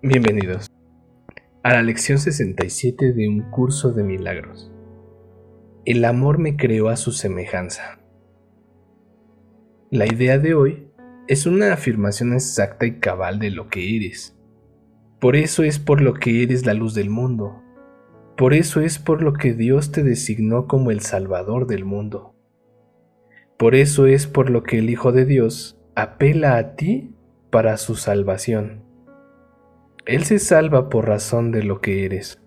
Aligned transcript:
Bienvenidos 0.00 0.70
a 1.64 1.72
la 1.72 1.82
lección 1.82 2.18
67 2.18 3.12
de 3.14 3.28
un 3.28 3.50
curso 3.50 3.90
de 3.90 4.04
milagros. 4.04 4.70
El 5.84 6.04
amor 6.04 6.38
me 6.38 6.56
creó 6.56 6.88
a 6.88 6.94
su 6.94 7.10
semejanza. 7.10 7.98
La 9.90 10.06
idea 10.06 10.38
de 10.38 10.54
hoy 10.54 10.86
es 11.26 11.46
una 11.46 11.72
afirmación 11.72 12.32
exacta 12.32 12.86
y 12.86 13.00
cabal 13.00 13.40
de 13.40 13.50
lo 13.50 13.66
que 13.66 13.96
eres. 13.96 14.38
Por 15.18 15.34
eso 15.34 15.64
es 15.64 15.80
por 15.80 16.00
lo 16.00 16.14
que 16.14 16.44
eres 16.44 16.64
la 16.64 16.74
luz 16.74 16.94
del 16.94 17.10
mundo. 17.10 17.60
Por 18.36 18.54
eso 18.54 18.80
es 18.80 19.00
por 19.00 19.20
lo 19.20 19.32
que 19.32 19.52
Dios 19.52 19.90
te 19.90 20.04
designó 20.04 20.68
como 20.68 20.92
el 20.92 21.00
Salvador 21.00 21.66
del 21.66 21.84
mundo. 21.84 22.36
Por 23.56 23.74
eso 23.74 24.06
es 24.06 24.28
por 24.28 24.48
lo 24.48 24.62
que 24.62 24.78
el 24.78 24.90
Hijo 24.90 25.10
de 25.10 25.24
Dios 25.24 25.76
apela 25.96 26.56
a 26.56 26.76
ti 26.76 27.16
para 27.50 27.76
su 27.78 27.96
salvación. 27.96 28.87
Él 30.08 30.24
se 30.24 30.38
salva 30.38 30.88
por 30.88 31.06
razón 31.06 31.52
de 31.52 31.62
lo 31.62 31.82
que 31.82 32.06
eres. 32.06 32.40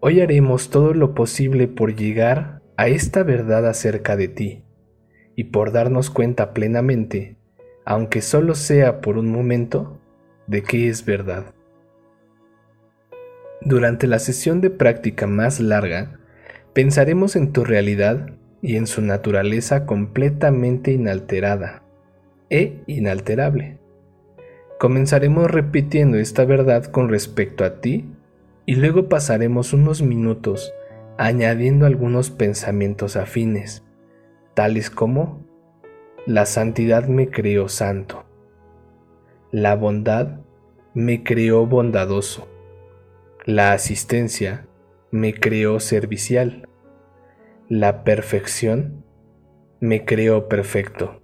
Hoy 0.00 0.22
haremos 0.22 0.70
todo 0.70 0.94
lo 0.94 1.14
posible 1.14 1.68
por 1.68 1.94
llegar 1.94 2.62
a 2.78 2.88
esta 2.88 3.22
verdad 3.24 3.68
acerca 3.68 4.16
de 4.16 4.28
ti 4.28 4.64
y 5.36 5.44
por 5.44 5.70
darnos 5.70 6.08
cuenta 6.08 6.54
plenamente, 6.54 7.36
aunque 7.84 8.22
solo 8.22 8.54
sea 8.54 9.02
por 9.02 9.18
un 9.18 9.30
momento, 9.30 10.00
de 10.46 10.62
qué 10.62 10.88
es 10.88 11.04
verdad. 11.04 11.54
Durante 13.60 14.06
la 14.06 14.18
sesión 14.18 14.62
de 14.62 14.70
práctica 14.70 15.26
más 15.26 15.60
larga, 15.60 16.20
pensaremos 16.72 17.36
en 17.36 17.52
tu 17.52 17.64
realidad 17.64 18.30
y 18.62 18.76
en 18.76 18.86
su 18.86 19.02
naturaleza 19.02 19.84
completamente 19.84 20.90
inalterada 20.90 21.82
e 22.48 22.82
inalterable. 22.86 23.79
Comenzaremos 24.80 25.50
repitiendo 25.50 26.16
esta 26.16 26.46
verdad 26.46 26.86
con 26.86 27.10
respecto 27.10 27.64
a 27.64 27.82
ti 27.82 28.08
y 28.64 28.76
luego 28.76 29.10
pasaremos 29.10 29.74
unos 29.74 30.00
minutos 30.00 30.72
añadiendo 31.18 31.84
algunos 31.84 32.30
pensamientos 32.30 33.14
afines, 33.14 33.84
tales 34.54 34.88
como 34.88 35.44
la 36.24 36.46
santidad 36.46 37.08
me 37.08 37.28
creó 37.28 37.68
santo, 37.68 38.24
la 39.52 39.76
bondad 39.76 40.40
me 40.94 41.24
creó 41.24 41.66
bondadoso, 41.66 42.48
la 43.44 43.72
asistencia 43.72 44.66
me 45.10 45.34
creó 45.34 45.78
servicial, 45.80 46.70
la 47.68 48.02
perfección 48.02 49.04
me 49.78 50.06
creó 50.06 50.48
perfecto. 50.48 51.19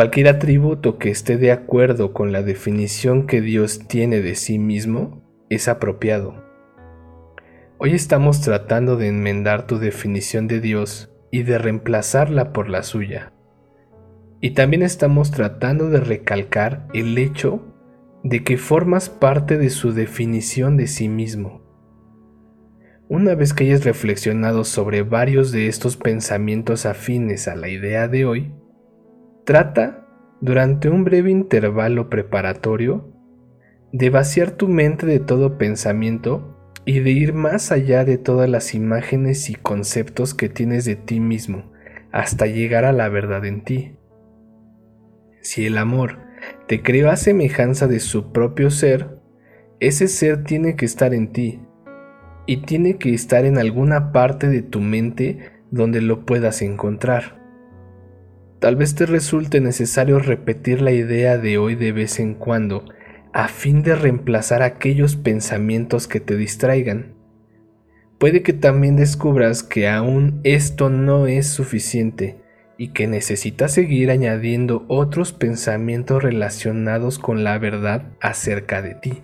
Cualquier 0.00 0.28
atributo 0.28 0.96
que 0.96 1.10
esté 1.10 1.36
de 1.36 1.52
acuerdo 1.52 2.14
con 2.14 2.32
la 2.32 2.42
definición 2.42 3.26
que 3.26 3.42
Dios 3.42 3.86
tiene 3.86 4.22
de 4.22 4.34
sí 4.34 4.58
mismo 4.58 5.22
es 5.50 5.68
apropiado. 5.68 6.42
Hoy 7.76 7.92
estamos 7.92 8.40
tratando 8.40 8.96
de 8.96 9.08
enmendar 9.08 9.66
tu 9.66 9.78
definición 9.78 10.48
de 10.48 10.60
Dios 10.60 11.12
y 11.30 11.42
de 11.42 11.58
reemplazarla 11.58 12.54
por 12.54 12.70
la 12.70 12.82
suya. 12.82 13.34
Y 14.40 14.52
también 14.52 14.82
estamos 14.82 15.32
tratando 15.32 15.90
de 15.90 16.00
recalcar 16.00 16.88
el 16.94 17.18
hecho 17.18 17.60
de 18.24 18.42
que 18.42 18.56
formas 18.56 19.10
parte 19.10 19.58
de 19.58 19.68
su 19.68 19.92
definición 19.92 20.78
de 20.78 20.86
sí 20.86 21.10
mismo. 21.10 21.60
Una 23.10 23.34
vez 23.34 23.52
que 23.52 23.64
hayas 23.64 23.84
reflexionado 23.84 24.64
sobre 24.64 25.02
varios 25.02 25.52
de 25.52 25.66
estos 25.66 25.98
pensamientos 25.98 26.86
afines 26.86 27.48
a 27.48 27.54
la 27.54 27.68
idea 27.68 28.08
de 28.08 28.24
hoy, 28.24 28.54
Trata, 29.50 30.06
durante 30.40 30.88
un 30.88 31.02
breve 31.02 31.28
intervalo 31.28 32.08
preparatorio, 32.08 33.12
de 33.90 34.08
vaciar 34.08 34.52
tu 34.52 34.68
mente 34.68 35.06
de 35.06 35.18
todo 35.18 35.58
pensamiento 35.58 36.72
y 36.84 37.00
de 37.00 37.10
ir 37.10 37.32
más 37.32 37.72
allá 37.72 38.04
de 38.04 38.16
todas 38.16 38.48
las 38.48 38.76
imágenes 38.76 39.50
y 39.50 39.56
conceptos 39.56 40.34
que 40.34 40.48
tienes 40.48 40.84
de 40.84 40.94
ti 40.94 41.18
mismo 41.18 41.72
hasta 42.12 42.46
llegar 42.46 42.84
a 42.84 42.92
la 42.92 43.08
verdad 43.08 43.44
en 43.44 43.64
ti. 43.64 43.96
Si 45.40 45.66
el 45.66 45.78
amor 45.78 46.20
te 46.68 46.80
creó 46.80 47.10
a 47.10 47.16
semejanza 47.16 47.88
de 47.88 47.98
su 47.98 48.30
propio 48.30 48.70
ser, 48.70 49.18
ese 49.80 50.06
ser 50.06 50.44
tiene 50.44 50.76
que 50.76 50.84
estar 50.84 51.12
en 51.12 51.32
ti 51.32 51.58
y 52.46 52.58
tiene 52.58 52.98
que 52.98 53.14
estar 53.14 53.44
en 53.44 53.58
alguna 53.58 54.12
parte 54.12 54.48
de 54.48 54.62
tu 54.62 54.78
mente 54.78 55.40
donde 55.72 56.00
lo 56.00 56.24
puedas 56.24 56.62
encontrar. 56.62 57.40
Tal 58.60 58.76
vez 58.76 58.94
te 58.94 59.06
resulte 59.06 59.62
necesario 59.62 60.18
repetir 60.18 60.82
la 60.82 60.92
idea 60.92 61.38
de 61.38 61.56
hoy 61.56 61.76
de 61.76 61.92
vez 61.92 62.20
en 62.20 62.34
cuando, 62.34 62.84
a 63.32 63.48
fin 63.48 63.82
de 63.82 63.94
reemplazar 63.94 64.62
aquellos 64.62 65.16
pensamientos 65.16 66.06
que 66.06 66.20
te 66.20 66.36
distraigan. 66.36 67.14
Puede 68.18 68.42
que 68.42 68.52
también 68.52 68.96
descubras 68.96 69.62
que 69.62 69.88
aún 69.88 70.40
esto 70.44 70.90
no 70.90 71.26
es 71.26 71.46
suficiente 71.46 72.36
y 72.76 72.88
que 72.88 73.06
necesitas 73.06 73.72
seguir 73.72 74.10
añadiendo 74.10 74.84
otros 74.88 75.32
pensamientos 75.32 76.22
relacionados 76.22 77.18
con 77.18 77.44
la 77.44 77.56
verdad 77.56 78.12
acerca 78.20 78.82
de 78.82 78.94
ti. 78.94 79.22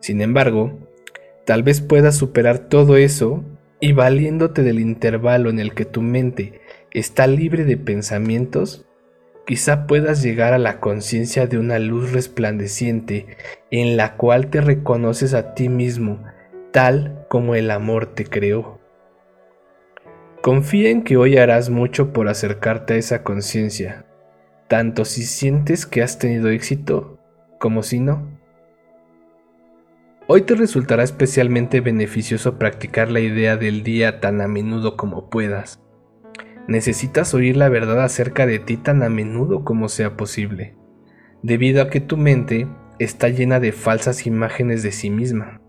Sin 0.00 0.20
embargo, 0.20 0.78
tal 1.46 1.62
vez 1.62 1.80
puedas 1.80 2.18
superar 2.18 2.58
todo 2.58 2.98
eso 2.98 3.44
y 3.80 3.92
valiéndote 3.92 4.62
del 4.62 4.78
intervalo 4.78 5.48
en 5.48 5.58
el 5.58 5.72
que 5.72 5.86
tu 5.86 6.02
mente 6.02 6.60
está 6.92 7.26
libre 7.26 7.64
de 7.64 7.76
pensamientos, 7.76 8.86
quizá 9.46 9.86
puedas 9.86 10.22
llegar 10.22 10.52
a 10.52 10.58
la 10.58 10.80
conciencia 10.80 11.46
de 11.46 11.58
una 11.58 11.78
luz 11.78 12.12
resplandeciente 12.12 13.26
en 13.70 13.96
la 13.96 14.16
cual 14.16 14.48
te 14.48 14.60
reconoces 14.60 15.34
a 15.34 15.54
ti 15.54 15.68
mismo 15.68 16.20
tal 16.72 17.24
como 17.30 17.54
el 17.54 17.70
amor 17.70 18.14
te 18.14 18.26
creó. 18.26 18.78
Confía 20.42 20.90
en 20.90 21.04
que 21.04 21.16
hoy 21.16 21.38
harás 21.38 21.70
mucho 21.70 22.12
por 22.12 22.28
acercarte 22.28 22.92
a 22.92 22.96
esa 22.98 23.22
conciencia, 23.22 24.04
tanto 24.68 25.06
si 25.06 25.22
sientes 25.22 25.86
que 25.86 26.02
has 26.02 26.18
tenido 26.18 26.50
éxito 26.50 27.18
como 27.58 27.82
si 27.82 28.00
no. 28.00 28.28
Hoy 30.28 30.42
te 30.42 30.54
resultará 30.54 31.02
especialmente 31.02 31.80
beneficioso 31.80 32.58
practicar 32.58 33.10
la 33.10 33.20
idea 33.20 33.56
del 33.56 33.82
día 33.82 34.20
tan 34.20 34.40
a 34.40 34.46
menudo 34.48 34.96
como 34.96 35.30
puedas 35.30 35.80
necesitas 36.68 37.34
oír 37.34 37.56
la 37.56 37.68
verdad 37.68 38.02
acerca 38.02 38.46
de 38.46 38.58
ti 38.58 38.76
tan 38.76 39.02
a 39.02 39.08
menudo 39.08 39.64
como 39.64 39.88
sea 39.88 40.16
posible, 40.16 40.76
debido 41.42 41.82
a 41.82 41.90
que 41.90 42.00
tu 42.00 42.16
mente 42.16 42.66
está 42.98 43.28
llena 43.28 43.60
de 43.60 43.72
falsas 43.72 44.26
imágenes 44.26 44.82
de 44.82 44.92
sí 44.92 45.10
misma. 45.10 45.60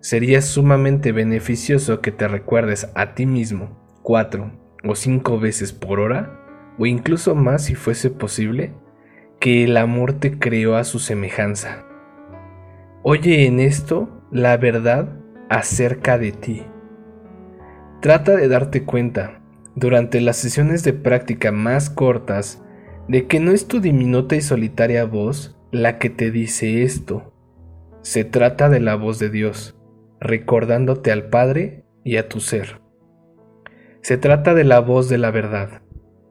Sería 0.00 0.42
sumamente 0.42 1.12
beneficioso 1.12 2.00
que 2.00 2.10
te 2.10 2.26
recuerdes 2.26 2.90
a 2.94 3.14
ti 3.14 3.26
mismo 3.26 4.00
cuatro 4.02 4.50
o 4.84 4.96
cinco 4.96 5.38
veces 5.38 5.72
por 5.72 6.00
hora, 6.00 6.40
o 6.78 6.86
incluso 6.86 7.34
más 7.34 7.64
si 7.64 7.74
fuese 7.74 8.10
posible, 8.10 8.74
que 9.38 9.64
el 9.64 9.76
amor 9.76 10.14
te 10.14 10.38
creó 10.38 10.76
a 10.76 10.84
su 10.84 10.98
semejanza. 10.98 11.84
Oye 13.04 13.46
en 13.46 13.60
esto 13.60 14.24
la 14.30 14.56
verdad 14.56 15.08
acerca 15.48 16.18
de 16.18 16.32
ti. 16.32 16.62
Trata 18.00 18.34
de 18.34 18.48
darte 18.48 18.84
cuenta 18.84 19.41
durante 19.74 20.20
las 20.20 20.36
sesiones 20.36 20.84
de 20.84 20.92
práctica 20.92 21.52
más 21.52 21.90
cortas 21.90 22.62
de 23.08 23.26
que 23.26 23.40
no 23.40 23.52
es 23.52 23.66
tu 23.66 23.80
diminuta 23.80 24.36
y 24.36 24.40
solitaria 24.40 25.04
voz 25.04 25.58
la 25.70 25.98
que 25.98 26.10
te 26.10 26.30
dice 26.30 26.82
esto. 26.82 27.32
Se 28.02 28.24
trata 28.24 28.68
de 28.68 28.80
la 28.80 28.96
voz 28.96 29.18
de 29.18 29.30
Dios, 29.30 29.76
recordándote 30.20 31.12
al 31.12 31.28
Padre 31.28 31.84
y 32.04 32.16
a 32.16 32.28
tu 32.28 32.40
ser. 32.40 32.80
Se 34.02 34.18
trata 34.18 34.54
de 34.54 34.64
la 34.64 34.80
voz 34.80 35.08
de 35.08 35.18
la 35.18 35.30
verdad, 35.30 35.82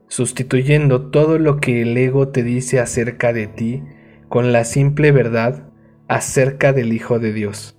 sustituyendo 0.07 1.09
todo 1.09 1.39
lo 1.39 1.57
que 1.57 1.81
el 1.81 1.97
ego 1.97 2.29
te 2.29 2.43
dice 2.43 2.79
acerca 2.79 3.33
de 3.33 3.47
ti 3.47 3.83
con 4.27 4.51
la 4.51 4.65
simple 4.65 5.11
verdad 5.11 5.69
acerca 6.07 6.73
del 6.73 6.93
Hijo 6.93 7.19
de 7.19 7.33
Dios. 7.33 7.77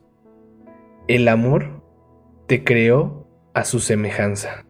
El 1.08 1.28
amor 1.28 1.82
te 2.46 2.64
creó 2.64 3.28
a 3.54 3.64
su 3.64 3.80
semejanza. 3.80 4.64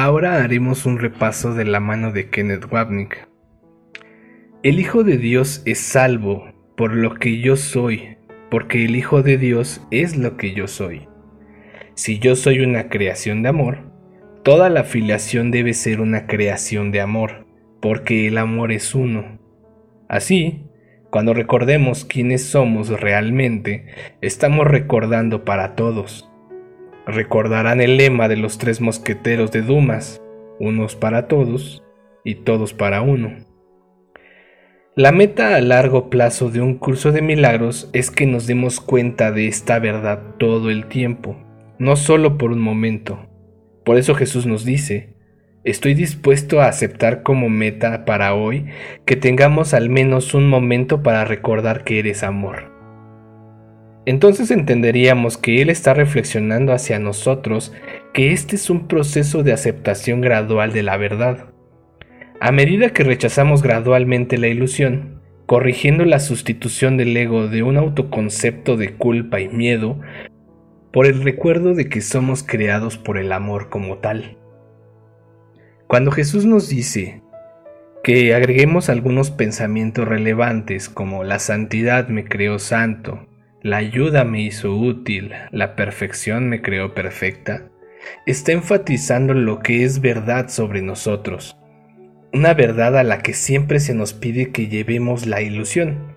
Ahora 0.00 0.44
haremos 0.44 0.86
un 0.86 1.00
repaso 1.00 1.54
de 1.54 1.64
la 1.64 1.80
mano 1.80 2.12
de 2.12 2.30
Kenneth 2.30 2.70
Wapnick. 2.70 3.28
El 4.62 4.78
Hijo 4.78 5.02
de 5.02 5.18
Dios 5.18 5.60
es 5.64 5.80
salvo 5.80 6.52
por 6.76 6.94
lo 6.94 7.16
que 7.16 7.40
yo 7.40 7.56
soy, 7.56 8.16
porque 8.48 8.84
el 8.84 8.94
Hijo 8.94 9.24
de 9.24 9.38
Dios 9.38 9.84
es 9.90 10.16
lo 10.16 10.36
que 10.36 10.54
yo 10.54 10.68
soy. 10.68 11.08
Si 11.94 12.20
yo 12.20 12.36
soy 12.36 12.60
una 12.60 12.88
creación 12.88 13.42
de 13.42 13.48
amor, 13.48 13.90
toda 14.44 14.70
la 14.70 14.84
filiación 14.84 15.50
debe 15.50 15.74
ser 15.74 16.00
una 16.00 16.28
creación 16.28 16.92
de 16.92 17.00
amor, 17.00 17.48
porque 17.80 18.28
el 18.28 18.38
amor 18.38 18.70
es 18.70 18.94
uno. 18.94 19.40
Así, 20.08 20.62
cuando 21.10 21.34
recordemos 21.34 22.04
quiénes 22.04 22.44
somos 22.44 22.88
realmente, 23.00 23.86
estamos 24.20 24.64
recordando 24.64 25.44
para 25.44 25.74
todos. 25.74 26.27
Recordarán 27.10 27.80
el 27.80 27.96
lema 27.96 28.28
de 28.28 28.36
los 28.36 28.58
tres 28.58 28.82
mosqueteros 28.82 29.50
de 29.50 29.62
Dumas, 29.62 30.20
unos 30.60 30.94
para 30.94 31.26
todos 31.26 31.82
y 32.22 32.34
todos 32.34 32.74
para 32.74 33.00
uno. 33.00 33.34
La 34.94 35.10
meta 35.10 35.56
a 35.56 35.60
largo 35.62 36.10
plazo 36.10 36.50
de 36.50 36.60
un 36.60 36.74
curso 36.74 37.10
de 37.10 37.22
milagros 37.22 37.88
es 37.94 38.10
que 38.10 38.26
nos 38.26 38.46
demos 38.46 38.78
cuenta 38.82 39.32
de 39.32 39.48
esta 39.48 39.78
verdad 39.78 40.20
todo 40.38 40.68
el 40.68 40.84
tiempo, 40.84 41.34
no 41.78 41.96
solo 41.96 42.36
por 42.36 42.52
un 42.52 42.60
momento. 42.60 43.26
Por 43.86 43.96
eso 43.96 44.14
Jesús 44.14 44.44
nos 44.44 44.66
dice, 44.66 45.16
Estoy 45.64 45.94
dispuesto 45.94 46.60
a 46.60 46.68
aceptar 46.68 47.22
como 47.22 47.48
meta 47.48 48.04
para 48.04 48.34
hoy 48.34 48.66
que 49.06 49.16
tengamos 49.16 49.72
al 49.72 49.88
menos 49.88 50.34
un 50.34 50.46
momento 50.46 51.02
para 51.02 51.24
recordar 51.24 51.84
que 51.84 52.00
eres 52.00 52.22
amor. 52.22 52.77
Entonces 54.08 54.50
entenderíamos 54.50 55.36
que 55.36 55.60
Él 55.60 55.68
está 55.68 55.92
reflexionando 55.92 56.72
hacia 56.72 56.98
nosotros 56.98 57.74
que 58.14 58.32
este 58.32 58.56
es 58.56 58.70
un 58.70 58.88
proceso 58.88 59.42
de 59.42 59.52
aceptación 59.52 60.22
gradual 60.22 60.72
de 60.72 60.82
la 60.82 60.96
verdad. 60.96 61.50
A 62.40 62.50
medida 62.50 62.94
que 62.94 63.04
rechazamos 63.04 63.62
gradualmente 63.62 64.38
la 64.38 64.48
ilusión, 64.48 65.20
corrigiendo 65.44 66.06
la 66.06 66.20
sustitución 66.20 66.96
del 66.96 67.14
ego 67.18 67.48
de 67.48 67.62
un 67.62 67.76
autoconcepto 67.76 68.78
de 68.78 68.94
culpa 68.94 69.40
y 69.40 69.50
miedo 69.50 70.00
por 70.90 71.04
el 71.04 71.22
recuerdo 71.22 71.74
de 71.74 71.90
que 71.90 72.00
somos 72.00 72.42
creados 72.42 72.96
por 72.96 73.18
el 73.18 73.30
amor 73.30 73.68
como 73.68 73.98
tal. 73.98 74.38
Cuando 75.86 76.12
Jesús 76.12 76.46
nos 76.46 76.70
dice 76.70 77.20
que 78.02 78.32
agreguemos 78.32 78.88
algunos 78.88 79.30
pensamientos 79.30 80.08
relevantes 80.08 80.88
como 80.88 81.24
la 81.24 81.38
santidad 81.38 82.08
me 82.08 82.24
creó 82.24 82.58
santo, 82.58 83.28
la 83.62 83.78
ayuda 83.78 84.24
me 84.24 84.42
hizo 84.42 84.74
útil, 84.74 85.32
la 85.50 85.74
perfección 85.74 86.48
me 86.48 86.62
creó 86.62 86.94
perfecta, 86.94 87.68
está 88.26 88.52
enfatizando 88.52 89.34
lo 89.34 89.58
que 89.60 89.84
es 89.84 90.00
verdad 90.00 90.48
sobre 90.48 90.80
nosotros, 90.80 91.56
una 92.32 92.54
verdad 92.54 92.96
a 92.96 93.02
la 93.02 93.18
que 93.18 93.32
siempre 93.32 93.80
se 93.80 93.94
nos 93.94 94.12
pide 94.12 94.52
que 94.52 94.68
llevemos 94.68 95.26
la 95.26 95.42
ilusión. 95.42 96.14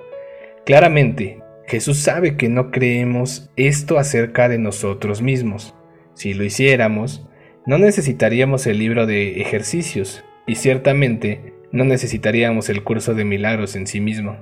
Claramente, 0.66 1.40
Jesús 1.68 2.00
sabe 2.00 2.38
que 2.38 2.50
no 2.50 2.70
creemos 2.70 3.50
esto 3.56 3.98
acerca 3.98 4.50
de 4.50 4.60
nosotros 4.60 5.22
mismos. 5.22 5.74
Si 6.14 6.34
lo 6.34 6.44
hiciéramos, 6.44 7.28
no 7.66 7.78
necesitaríamos 7.78 8.68
el 8.68 8.78
libro 8.78 9.08
de 9.08 9.42
ejercicios 9.42 10.24
y 10.46 10.56
ciertamente 10.56 11.54
no 11.72 11.86
necesitaríamos 11.86 12.70
el 12.70 12.84
curso 12.84 13.14
de 13.14 13.24
milagros 13.24 13.76
en 13.76 13.88
sí 13.88 14.02
mismo. 14.02 14.38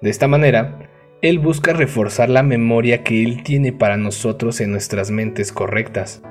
De 0.00 0.10
esta 0.10 0.28
manera, 0.28 0.87
Él 1.20 1.40
busca 1.40 1.72
reforzar 1.72 2.28
la 2.28 2.44
memoria 2.44 3.02
que 3.02 3.24
Él 3.24 3.42
tiene 3.42 3.72
para 3.72 3.96
nosotros 3.96 4.60
en 4.60 4.70
nuestras 4.70 5.10
mentes 5.10 5.50
correctas. 5.50 6.22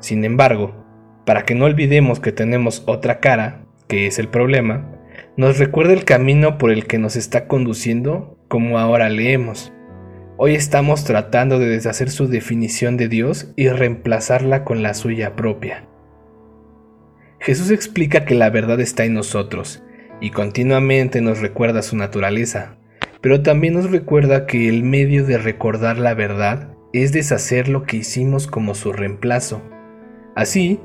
Sin 0.00 0.22
embargo, 0.22 0.84
para 1.24 1.46
que 1.46 1.54
no 1.54 1.64
olvidemos 1.64 2.20
que 2.20 2.30
tenemos 2.30 2.82
otra 2.84 3.20
cara, 3.20 3.64
que 3.88 4.06
es 4.06 4.18
el 4.18 4.28
problema, 4.28 5.00
nos 5.38 5.58
recuerda 5.58 5.94
el 5.94 6.04
camino 6.04 6.58
por 6.58 6.70
el 6.70 6.86
que 6.86 6.98
nos 6.98 7.16
está 7.16 7.46
conduciendo 7.46 8.36
como 8.48 8.78
ahora 8.78 9.08
leemos. 9.08 9.72
Hoy 10.36 10.54
estamos 10.54 11.04
tratando 11.04 11.58
de 11.58 11.68
deshacer 11.68 12.10
su 12.10 12.28
definición 12.28 12.98
de 12.98 13.08
Dios 13.08 13.50
y 13.56 13.70
reemplazarla 13.70 14.62
con 14.64 14.82
la 14.82 14.92
suya 14.92 15.36
propia. 15.36 15.88
Jesús 17.40 17.70
explica 17.70 18.26
que 18.26 18.34
la 18.34 18.50
verdad 18.50 18.80
está 18.80 19.06
en 19.06 19.14
nosotros 19.14 19.82
y 20.20 20.32
continuamente 20.32 21.22
nos 21.22 21.40
recuerda 21.40 21.80
su 21.80 21.96
naturaleza, 21.96 22.76
pero 23.24 23.40
también 23.40 23.72
nos 23.72 23.90
recuerda 23.90 24.44
que 24.44 24.68
el 24.68 24.82
medio 24.82 25.24
de 25.24 25.38
recordar 25.38 25.96
la 25.96 26.12
verdad 26.12 26.76
es 26.92 27.10
deshacer 27.10 27.68
lo 27.68 27.84
que 27.84 27.96
hicimos 27.96 28.46
como 28.46 28.74
su 28.74 28.92
reemplazo. 28.92 29.62
Así, 30.36 30.78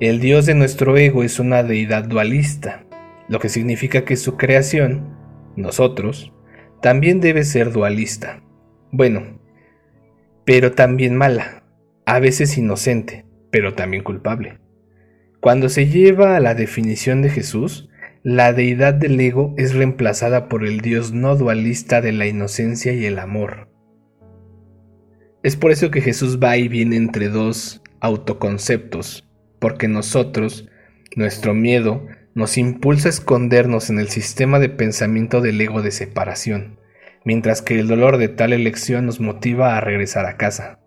el 0.00 0.18
Dios 0.18 0.46
de 0.46 0.54
nuestro 0.54 0.96
ego 0.96 1.22
es 1.22 1.38
una 1.38 1.62
deidad 1.62 2.04
dualista, 2.04 2.86
lo 3.28 3.40
que 3.40 3.50
significa 3.50 4.06
que 4.06 4.16
su 4.16 4.38
creación, 4.38 5.18
nosotros, 5.54 6.32
también 6.80 7.20
debe 7.20 7.44
ser 7.44 7.72
dualista. 7.72 8.42
Bueno, 8.90 9.38
pero 10.46 10.72
también 10.72 11.14
mala, 11.14 11.64
a 12.06 12.20
veces 12.20 12.56
inocente, 12.56 13.26
pero 13.50 13.74
también 13.74 14.02
culpable. 14.02 14.60
Cuando 15.40 15.68
se 15.68 15.88
lleva 15.88 16.36
a 16.36 16.40
la 16.40 16.54
definición 16.54 17.20
de 17.20 17.28
Jesús, 17.28 17.90
la 18.22 18.52
deidad 18.52 18.94
del 18.94 19.18
ego 19.20 19.54
es 19.56 19.74
reemplazada 19.74 20.48
por 20.48 20.64
el 20.64 20.80
Dios 20.80 21.12
no 21.12 21.36
dualista 21.36 22.00
de 22.00 22.12
la 22.12 22.26
inocencia 22.26 22.92
y 22.92 23.04
el 23.04 23.18
amor. 23.18 23.68
Es 25.42 25.56
por 25.56 25.72
eso 25.72 25.90
que 25.90 26.00
Jesús 26.00 26.38
va 26.42 26.56
y 26.56 26.68
viene 26.68 26.96
entre 26.96 27.28
dos 27.28 27.82
autoconceptos, 28.00 29.28
porque 29.58 29.88
nosotros, 29.88 30.68
nuestro 31.16 31.54
miedo, 31.54 32.06
nos 32.34 32.58
impulsa 32.58 33.08
a 33.08 33.10
escondernos 33.10 33.90
en 33.90 33.98
el 33.98 34.08
sistema 34.08 34.58
de 34.58 34.68
pensamiento 34.68 35.40
del 35.40 35.60
ego 35.60 35.82
de 35.82 35.90
separación 35.90 36.78
mientras 37.24 37.62
que 37.62 37.78
el 37.78 37.88
dolor 37.88 38.16
de 38.16 38.28
tal 38.28 38.52
elección 38.52 39.06
nos 39.06 39.20
motiva 39.20 39.76
a 39.76 39.80
regresar 39.80 40.26
a 40.26 40.36
casa. 40.36 40.78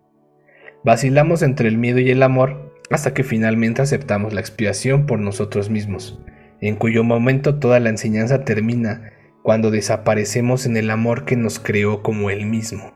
Vacilamos 0.84 1.42
entre 1.42 1.68
el 1.68 1.78
miedo 1.78 1.98
y 1.98 2.10
el 2.10 2.22
amor 2.22 2.74
hasta 2.90 3.14
que 3.14 3.24
finalmente 3.24 3.82
aceptamos 3.82 4.32
la 4.32 4.40
expiación 4.40 5.06
por 5.06 5.18
nosotros 5.18 5.70
mismos, 5.70 6.20
en 6.60 6.76
cuyo 6.76 7.04
momento 7.04 7.58
toda 7.58 7.80
la 7.80 7.90
enseñanza 7.90 8.44
termina 8.44 9.12
cuando 9.42 9.70
desaparecemos 9.70 10.66
en 10.66 10.76
el 10.76 10.90
amor 10.90 11.24
que 11.24 11.36
nos 11.36 11.58
creó 11.58 12.02
como 12.02 12.30
Él 12.30 12.46
mismo. 12.46 12.94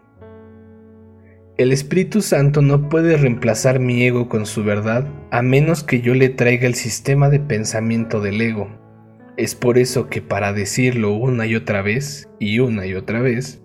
El 1.56 1.72
Espíritu 1.72 2.22
Santo 2.22 2.62
no 2.62 2.88
puede 2.88 3.16
reemplazar 3.16 3.80
mi 3.80 4.02
ego 4.04 4.28
con 4.28 4.46
su 4.46 4.64
verdad 4.64 5.06
a 5.30 5.42
menos 5.42 5.84
que 5.84 6.00
yo 6.00 6.14
le 6.14 6.30
traiga 6.30 6.66
el 6.66 6.74
sistema 6.74 7.28
de 7.28 7.38
pensamiento 7.38 8.20
del 8.20 8.40
ego, 8.40 8.80
es 9.40 9.54
por 9.54 9.78
eso 9.78 10.10
que 10.10 10.20
para 10.20 10.52
decirlo 10.52 11.12
una 11.14 11.46
y 11.46 11.56
otra 11.56 11.80
vez, 11.80 12.28
y 12.38 12.58
una 12.58 12.84
y 12.84 12.94
otra 12.94 13.22
vez, 13.22 13.62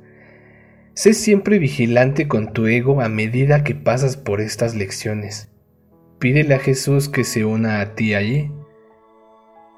sé 0.93 1.13
siempre 1.13 1.59
vigilante 1.59 2.29
con 2.29 2.53
tu 2.53 2.67
ego 2.67 3.01
a 3.01 3.09
medida 3.09 3.65
que 3.65 3.75
pasas 3.75 4.15
por 4.15 4.39
estas 4.39 4.73
lecciones. 4.73 5.51
Pídele 6.17 6.55
a 6.55 6.59
Jesús 6.59 7.09
que 7.09 7.25
se 7.25 7.43
una 7.43 7.81
a 7.81 7.93
ti 7.93 8.13
allí, 8.13 8.53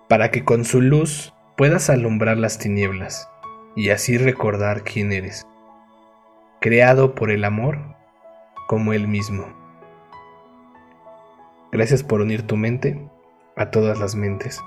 para 0.08 0.32
que 0.32 0.44
con 0.44 0.66
su 0.66 0.82
luz 0.82 1.34
puedas 1.56 1.90
alumbrar 1.90 2.38
las 2.38 2.60
tinieblas 2.60 3.30
y 3.76 3.90
así 3.90 4.18
recordar 4.18 4.84
quién 4.84 5.12
eres, 5.12 5.46
creado 6.62 7.16
por 7.16 7.32
el 7.32 7.44
amor 7.44 7.80
como 8.68 8.94
Él 8.94 9.08
mismo. 9.08 9.46
Gracias 11.72 12.04
por 12.04 12.22
unir 12.22 12.44
tu 12.44 12.58
mente 12.58 13.00
a 13.56 13.72
todas 13.72 14.00
las 14.00 14.16
mentes. 14.16 14.62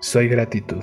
Soy 0.00 0.28
gratitud. 0.28 0.82